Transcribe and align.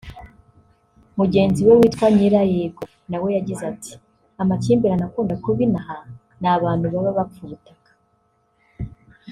Mugenzi 1.17 1.59
we 1.67 1.73
witwa 1.79 2.05
Nyirayego 2.15 2.83
nawe 3.09 3.27
yagize 3.37 3.63
ati 3.73 3.91
“Amakimbirane 4.41 5.03
akunda 5.07 5.33
kuba 5.43 5.61
inaha 5.67 5.97
ni 6.41 6.47
abantu 6.55 6.85
baba 6.93 7.17
bapfa 7.17 7.39
ubutaka 7.45 7.89